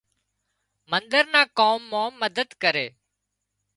منۮر 0.89 1.25
نا 1.33 1.41
ڪام 1.57 1.79
مان 1.91 2.09
مدد 2.21 2.49
ڪري 2.61 2.87